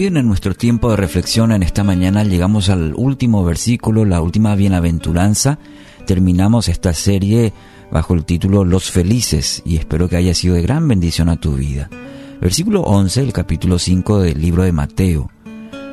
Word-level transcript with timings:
Bien, 0.00 0.16
en 0.16 0.26
nuestro 0.26 0.54
tiempo 0.54 0.88
de 0.88 0.96
reflexión 0.96 1.52
en 1.52 1.62
esta 1.62 1.84
mañana 1.84 2.24
llegamos 2.24 2.70
al 2.70 2.94
último 2.96 3.44
versículo, 3.44 4.06
la 4.06 4.22
última 4.22 4.54
bienaventuranza. 4.54 5.58
Terminamos 6.06 6.68
esta 6.68 6.94
serie 6.94 7.52
bajo 7.92 8.14
el 8.14 8.24
título 8.24 8.64
Los 8.64 8.90
Felices 8.90 9.62
y 9.62 9.76
espero 9.76 10.08
que 10.08 10.16
haya 10.16 10.32
sido 10.32 10.54
de 10.54 10.62
gran 10.62 10.88
bendición 10.88 11.28
a 11.28 11.38
tu 11.38 11.56
vida. 11.56 11.90
Versículo 12.40 12.80
11, 12.80 13.20
el 13.20 13.34
capítulo 13.34 13.78
5 13.78 14.20
del 14.20 14.40
libro 14.40 14.62
de 14.62 14.72
Mateo. 14.72 15.30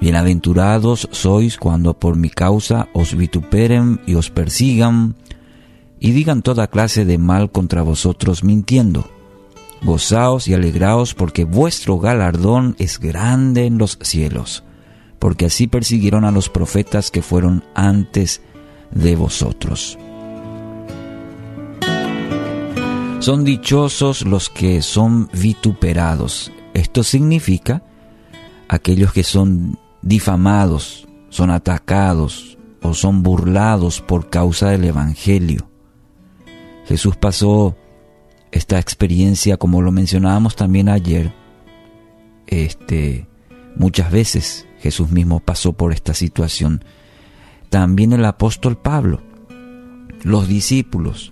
Bienaventurados 0.00 1.08
sois 1.10 1.56
cuando 1.56 1.98
por 1.98 2.14
mi 2.14 2.30
causa 2.30 2.86
os 2.94 3.16
vituperen 3.16 4.00
y 4.06 4.14
os 4.14 4.30
persigan 4.30 5.16
y 5.98 6.12
digan 6.12 6.42
toda 6.42 6.68
clase 6.68 7.04
de 7.04 7.18
mal 7.18 7.50
contra 7.50 7.82
vosotros 7.82 8.44
mintiendo. 8.44 9.17
Gozaos 9.82 10.48
y 10.48 10.54
alegraos 10.54 11.14
porque 11.14 11.44
vuestro 11.44 11.98
galardón 11.98 12.74
es 12.78 12.98
grande 12.98 13.66
en 13.66 13.78
los 13.78 13.98
cielos, 14.02 14.64
porque 15.18 15.46
así 15.46 15.66
persiguieron 15.66 16.24
a 16.24 16.30
los 16.30 16.48
profetas 16.48 17.10
que 17.10 17.22
fueron 17.22 17.64
antes 17.74 18.42
de 18.90 19.16
vosotros. 19.16 19.98
Son 23.20 23.44
dichosos 23.44 24.22
los 24.22 24.48
que 24.48 24.80
son 24.80 25.28
vituperados. 25.32 26.52
Esto 26.72 27.02
significa 27.02 27.82
aquellos 28.68 29.12
que 29.12 29.24
son 29.24 29.78
difamados, 30.02 31.08
son 31.28 31.50
atacados 31.50 32.58
o 32.80 32.94
son 32.94 33.22
burlados 33.22 34.00
por 34.00 34.30
causa 34.30 34.70
del 34.70 34.84
Evangelio. 34.84 35.68
Jesús 36.86 37.16
pasó 37.16 37.76
esta 38.52 38.78
experiencia, 38.78 39.56
como 39.56 39.82
lo 39.82 39.92
mencionábamos 39.92 40.56
también 40.56 40.88
ayer, 40.88 41.32
este, 42.46 43.26
muchas 43.76 44.10
veces 44.10 44.66
Jesús 44.80 45.10
mismo 45.10 45.40
pasó 45.40 45.72
por 45.72 45.92
esta 45.92 46.14
situación. 46.14 46.84
También 47.70 48.12
el 48.12 48.24
apóstol 48.24 48.78
Pablo, 48.78 49.20
los 50.22 50.48
discípulos, 50.48 51.30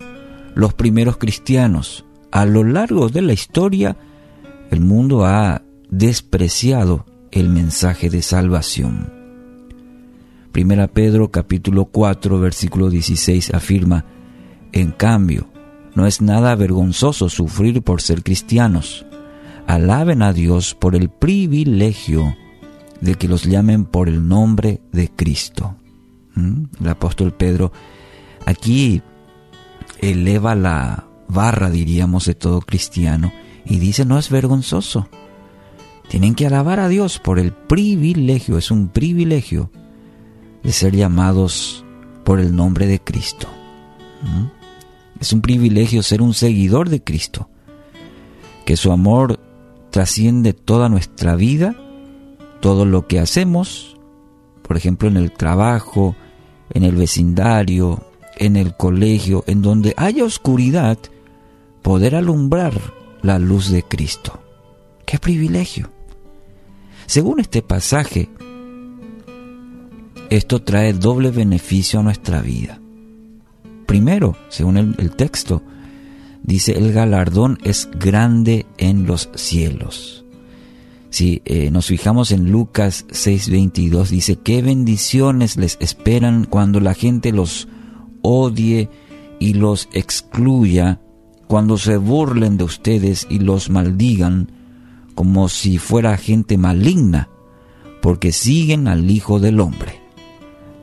los 0.55 0.75
primeros 0.75 1.17
cristianos, 1.17 2.05
a 2.31 2.44
lo 2.44 2.64
largo 2.64 3.09
de 3.09 3.22
la 3.22 3.33
historia, 3.33 3.97
el 4.70 4.81
mundo 4.81 5.25
ha 5.25 5.62
despreciado 5.91 7.06
el 7.31 7.48
mensaje 7.48 8.11
de 8.11 8.22
salvación. 8.22 9.12
Primera 10.53 10.89
Pedro 10.89 11.31
capítulo 11.31 11.87
4 11.87 12.41
versículo 12.41 12.89
16 12.89 13.55
afirma, 13.55 14.05
en 14.72 14.91
cambio, 14.91 15.48
no 15.97 16.07
es 16.07 16.21
nada 16.21 16.55
vergonzoso 16.55 17.31
sufrir 17.31 17.83
por 17.83 18.03
ser 18.03 18.23
cristianos. 18.23 19.07
Alaben 19.67 20.23
a 20.23 20.35
Dios 20.35 20.75
por 20.75 20.95
el 20.95 21.09
privilegio 21.09 22.37
de 23.01 23.15
que 23.15 23.27
los 23.27 23.45
llamen 23.45 23.87
por 23.87 24.11
el 24.11 24.29
nombre 24.29 24.83
de 24.93 25.11
Cristo. 25.11 25.75
¿Mm? 26.35 26.65
El 26.83 26.89
apóstol 26.89 27.33
Pedro 27.33 27.73
aquí 28.45 29.01
eleva 29.99 30.55
la 30.55 31.07
barra, 31.29 31.71
diríamos, 31.71 32.27
de 32.27 32.35
todo 32.35 32.61
cristiano 32.61 33.33
y 33.65 33.79
dice, 33.79 34.05
no 34.05 34.19
es 34.19 34.29
vergonzoso. 34.29 35.09
Tienen 36.09 36.35
que 36.35 36.47
alabar 36.47 36.79
a 36.79 36.89
Dios 36.89 37.19
por 37.19 37.39
el 37.39 37.53
privilegio, 37.53 38.59
es 38.59 38.71
un 38.71 38.89
privilegio 38.89 39.71
de 40.63 40.73
ser 40.73 40.95
llamados 40.95 41.87
por 42.23 42.39
el 42.39 42.55
nombre 42.55 42.87
de 42.87 43.01
Cristo. 43.01 43.49
¿Mm? 44.23 44.56
Es 45.21 45.32
un 45.32 45.41
privilegio 45.41 46.03
ser 46.03 46.22
un 46.22 46.34
seguidor 46.34 46.88
de 46.88 47.03
Cristo, 47.03 47.49
que 48.65 48.77
su 48.77 48.93
amor 48.93 49.41
trasciende 49.91 50.53
toda 50.53 50.88
nuestra 50.88 51.37
vida, 51.37 51.75
todo 52.60 52.84
lo 52.84 53.06
que 53.06 53.19
hacemos, 53.19 53.97
por 54.62 54.76
ejemplo 54.76 55.09
en 55.09 55.16
el 55.16 55.32
trabajo, 55.32 56.16
en 56.71 56.82
el 56.82 56.97
vecindario, 56.97 58.05
en 58.37 58.56
el 58.56 58.76
colegio, 58.76 59.44
en 59.47 59.62
donde 59.62 59.94
haya 59.97 60.25
oscuridad, 60.25 60.99
poder 61.82 62.15
alumbrar 62.15 62.75
la 63.22 63.38
luz 63.38 63.71
de 63.71 63.82
Cristo. 63.82 64.41
¡Qué 65.06 65.19
privilegio! 65.19 65.91
Según 67.06 67.41
este 67.41 67.62
pasaje, 67.62 68.28
esto 70.28 70.62
trae 70.62 70.93
doble 70.93 71.31
beneficio 71.31 72.00
a 72.00 72.03
nuestra 72.03 72.43
vida. 72.43 72.81
Primero, 73.97 74.37
según 74.51 74.77
el, 74.77 75.11
texto, 75.12 75.62
dice, 76.43 76.73
el 76.73 76.93
galardón 76.93 77.59
es 77.65 77.89
grande 77.99 78.67
en 78.77 79.07
los 79.07 79.31
cielos. 79.37 80.27
Si 81.09 81.41
eh, 81.47 81.71
nos 81.71 81.87
fijamos 81.87 82.31
en 82.31 82.51
Lucas 82.51 83.06
6:22, 83.09 84.11
dice, 84.11 84.37
qué 84.37 84.61
bendiciones 84.61 85.56
les 85.56 85.79
esperan 85.81 86.45
cuando 86.45 86.79
la 86.79 86.93
gente 86.93 87.33
los 87.33 87.69
odie 88.21 88.91
y 89.41 89.55
los 89.55 89.89
excluya, 89.95 91.01
cuando 91.49 91.79
se 91.79 91.97
burlen 91.97 92.59
de 92.59 92.65
ustedes 92.65 93.27
y 93.31 93.39
los 93.39 93.71
maldigan, 93.71 94.53
como 95.15 95.49
si 95.49 95.79
fuera 95.79 96.19
gente 96.19 96.59
maligna, 96.59 97.31
porque 98.03 98.31
siguen 98.31 98.89
al 98.89 99.11
Hijo 99.11 99.41
del 99.41 99.59
Hombre. 99.59 100.03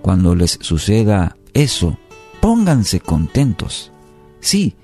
Cuando 0.01 0.33
les 0.33 0.57
suceda 0.61 1.37
eso, 1.53 1.99
pónganse 2.43 2.99
contentos. 2.99 3.93
Sí, 4.41 4.75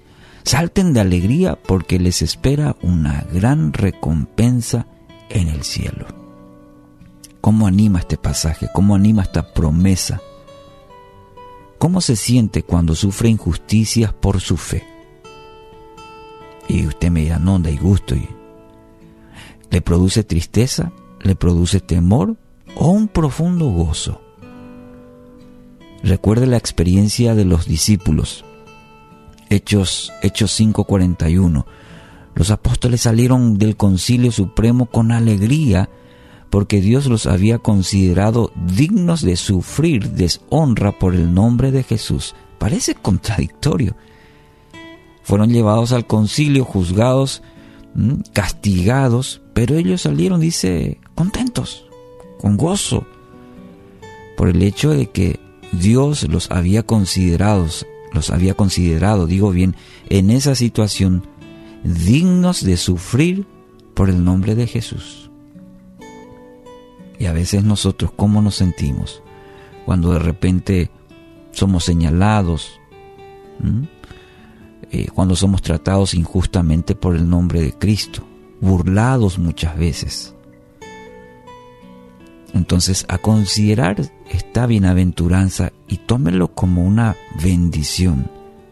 salten 0.44 0.94
de 0.94 1.02
alegría 1.02 1.62
porque 1.62 2.00
les 2.00 2.22
espera 2.22 2.78
una 2.82 3.28
gran 3.34 3.74
recompensa 3.74 4.88
en 5.30 5.50
el 5.50 5.66
cielo. 5.66 6.08
¿Cómo 7.42 7.68
anima 7.68 8.00
este 8.00 8.16
pasaje? 8.16 8.70
¿Cómo 8.74 8.96
anima 8.96 9.24
esta 9.24 9.54
promesa? 9.54 10.22
¿Cómo 11.80 12.00
se 12.00 12.16
siente 12.16 12.64
cuando 12.64 12.96
sufre 12.96 13.28
injusticias 13.28 14.14
por 14.14 14.40
su 14.40 14.56
fe? 14.56 14.88
Y 16.70 16.88
usted 16.88 17.12
me 17.12 17.24
dirá, 17.24 17.40
no, 17.40 17.60
da 17.60 17.72
gusto. 17.72 18.16
Y 18.16 18.26
¿Le 19.70 19.82
produce 19.82 20.24
tristeza? 20.24 20.94
¿Le 21.20 21.36
produce 21.36 21.82
temor? 21.82 22.38
¿O 22.78 22.88
un 22.88 23.10
profundo 23.10 23.68
gozo? 23.68 24.22
Recuerde 26.04 26.48
la 26.48 26.58
experiencia 26.58 27.36
de 27.36 27.46
los 27.46 27.66
discípulos. 27.66 28.46
Hechos, 29.50 30.12
Hechos 30.22 30.52
5:41. 30.52 31.66
Los 32.36 32.52
apóstoles 32.52 33.02
salieron 33.02 33.58
del 33.58 33.76
concilio 33.76 34.32
supremo 34.32 34.86
con 34.86 35.12
alegría 35.12 35.90
porque 36.50 36.82
Dios 36.82 37.06
los 37.06 37.26
había 37.26 37.60
considerado 37.60 38.52
dignos 38.56 39.22
de 39.22 39.36
sufrir 39.36 40.12
deshonra 40.12 40.98
por 40.98 41.16
el 41.16 41.34
nombre 41.34 41.72
de 41.72 41.84
Jesús. 41.84 42.36
Parece 42.58 42.96
contradictorio. 42.96 43.96
Fueron 45.24 45.50
llevados 45.50 45.92
al 45.92 46.08
concilio, 46.08 46.66
juzgados, 46.66 47.44
castigados, 48.34 49.42
pero 49.54 49.76
ellos 49.76 50.02
salieron, 50.02 50.40
dice, 50.40 51.00
contentos, 51.14 51.86
con 52.40 52.58
gozo, 52.58 53.06
por 54.36 54.50
el 54.50 54.64
hecho 54.64 54.90
de 54.90 55.08
que 55.12 55.40
Dios 55.72 56.28
los 56.30 56.50
había 56.52 56.84
considerado, 56.84 57.68
los 58.14 58.30
había 58.30 58.54
considerado, 58.54 59.28
digo 59.28 59.52
bien, 59.52 59.76
en 60.10 60.32
esa 60.32 60.56
situación, 60.56 61.28
dignos 61.84 62.64
de 62.64 62.78
sufrir 62.78 63.46
por 63.94 64.10
el 64.10 64.24
nombre 64.24 64.56
de 64.56 64.68
Jesús. 64.68 65.30
Y 67.20 67.26
a 67.26 67.34
veces 67.34 67.64
nosotros, 67.64 68.12
¿cómo 68.16 68.42
nos 68.42 68.56
sentimos? 68.56 69.22
Cuando 69.86 70.14
de 70.14 70.20
repente 70.20 70.90
somos 71.52 71.84
señalados, 71.84 72.80
eh, 74.92 75.08
cuando 75.14 75.36
somos 75.36 75.62
tratados 75.62 76.14
injustamente 76.14 76.96
por 76.96 77.16
el 77.16 77.30
nombre 77.30 77.62
de 77.62 77.74
Cristo, 77.74 78.26
burlados 78.62 79.38
muchas 79.38 79.78
veces. 79.78 80.36
Entonces, 82.54 83.06
a 83.08 83.18
considerar 83.18 84.02
esta 84.30 84.66
bienaventuranza 84.66 85.72
y 85.88 85.98
tómelo 85.98 86.54
como 86.54 86.84
una 86.84 87.16
bendición. 87.42 88.30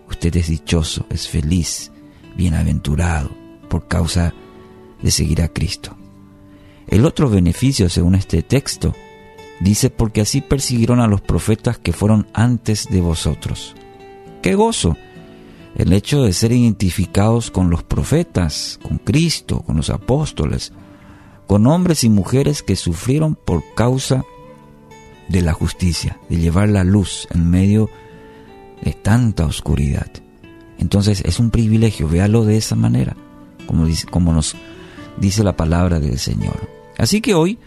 Usted 0.10 0.36
es 0.36 0.48
dichoso, 0.48 1.06
es 1.10 1.28
feliz, 1.28 1.92
bienaventurado 2.36 3.30
por 3.70 3.88
causa 3.88 4.34
de 5.02 5.12
seguir 5.12 5.42
a 5.42 5.50
Cristo. 5.50 5.96
El 6.88 7.06
otro 7.06 7.30
beneficio, 7.30 7.90
según 7.90 8.16
este 8.16 8.42
texto, 8.42 8.96
dice, 9.60 9.90
porque 9.90 10.22
así 10.22 10.42
persiguieron 10.42 11.00
a 11.00 11.08
los 11.08 11.22
profetas 11.22 11.78
que 11.78 11.94
fueron 11.94 12.28
antes 12.34 12.88
de 12.90 13.02
vosotros. 13.02 13.76
¡Qué 14.42 14.56
gozo! 14.56 14.96
El 15.76 15.94
hecho 15.94 16.24
de 16.24 16.34
ser 16.34 16.54
identificados 16.54 17.52
con 17.52 17.70
los 17.70 17.84
profetas, 17.84 18.80
con 18.82 18.98
Cristo, 18.98 19.62
con 19.62 19.78
los 19.78 19.90
apóstoles, 19.90 20.72
con 21.48 21.66
hombres 21.66 22.04
y 22.04 22.10
mujeres 22.10 22.62
que 22.62 22.76
sufrieron 22.76 23.36
por 23.36 23.64
causa 23.74 24.26
de 25.30 25.42
la 25.42 25.54
justicia, 25.54 26.20
de 26.30 26.38
llevar 26.38 26.70
la 26.70 26.84
luz 26.84 27.28
en 27.34 27.50
medio 27.50 27.90
de 28.82 28.94
tanta 28.94 29.46
oscuridad. 29.46 30.12
Entonces 30.78 31.22
es 31.26 31.40
un 31.40 31.50
privilegio, 31.50 32.08
véalo 32.08 32.46
de 32.46 32.58
esa 32.58 32.76
manera, 32.76 33.16
como, 33.66 33.86
dice, 33.86 34.06
como 34.08 34.34
nos 34.34 34.56
dice 35.18 35.44
la 35.44 35.56
palabra 35.56 36.00
del 36.00 36.20
Señor. 36.20 36.70
Así 36.98 37.22
que 37.22 37.34
hoy 37.34 37.58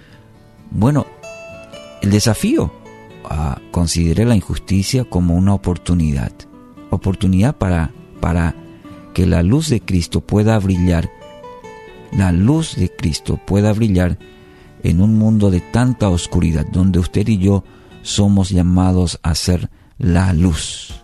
Bueno, 0.70 1.06
el 2.00 2.10
desafío, 2.10 2.72
a 3.28 3.60
considerar 3.70 4.28
la 4.28 4.36
injusticia 4.36 5.04
como 5.04 5.34
una 5.34 5.54
oportunidad, 5.54 6.32
oportunidad 6.90 7.56
para, 7.56 7.90
para 8.20 8.54
que 9.14 9.26
la 9.26 9.42
luz 9.42 9.68
de 9.68 9.80
Cristo 9.80 10.20
pueda 10.20 10.58
brillar, 10.58 11.10
la 12.12 12.32
luz 12.32 12.76
de 12.76 12.90
Cristo 12.90 13.38
pueda 13.44 13.72
brillar 13.72 14.18
en 14.82 15.00
un 15.00 15.16
mundo 15.16 15.50
de 15.50 15.60
tanta 15.60 16.08
oscuridad, 16.08 16.66
donde 16.66 16.98
usted 16.98 17.26
y 17.28 17.38
yo 17.38 17.64
somos 18.02 18.50
llamados 18.50 19.18
a 19.22 19.34
ser 19.34 19.70
la 19.98 20.32
luz. 20.32 20.99